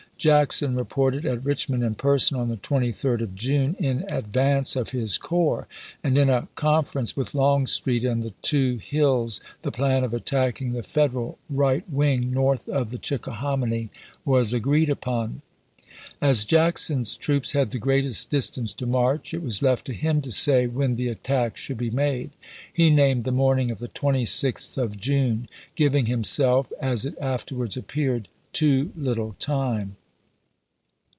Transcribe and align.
Jackson 0.21 0.75
reported 0.75 1.25
at 1.25 1.43
Eichmond 1.43 1.83
in 1.83 1.95
person 1.95 2.37
on 2.37 2.47
the 2.49 2.57
23d 2.57 3.21
of 3.21 3.33
June, 3.33 3.75
in 3.79 4.05
advance 4.07 4.75
of 4.75 4.89
his 4.89 5.17
corps; 5.17 5.67
and 6.03 6.15
in 6.15 6.29
a 6.29 6.47
confer 6.53 6.99
1862. 6.99 6.99
ence 6.99 7.17
with 7.17 7.33
Longstreet 7.33 8.05
and 8.05 8.21
the 8.21 8.29
two 8.43 8.77
Hills 8.77 9.41
the 9.63 9.71
plan 9.71 10.03
of 10.03 10.13
attacking 10.13 10.73
the 10.73 10.83
Federal 10.83 11.39
right 11.49 11.83
wing, 11.89 12.29
north 12.31 12.69
of 12.69 12.91
the 12.91 12.99
Chickahominy, 12.99 13.89
was 14.23 14.53
agreed 14.53 14.91
upon. 14.91 15.41
As 16.21 16.45
Jackson's 16.45 17.15
troops 17.15 17.53
had 17.53 17.71
the 17.71 17.79
greatest 17.79 18.29
distance 18.29 18.73
to 18.73 18.85
march, 18.85 19.33
it 19.33 19.41
was 19.41 19.63
left 19.63 19.85
to 19.85 19.93
him 19.93 20.21
to 20.21 20.31
say 20.31 20.67
when 20.67 20.97
the 20.97 21.07
attack 21.07 21.57
should 21.57 21.77
be 21.79 21.89
made. 21.89 22.29
He 22.71 22.91
named 22.91 23.23
the 23.23 23.31
morning 23.31 23.71
of 23.71 23.79
the 23.79 23.87
26th 23.87 24.77
of 24.77 24.99
June, 24.99 25.49
giving 25.75 26.05
himself, 26.05 26.71
as 26.79 27.05
it 27.07 27.17
afterwards 27.19 27.75
appeared, 27.75 28.27
too 28.53 28.91
little 28.95 29.35
time. 29.39 29.95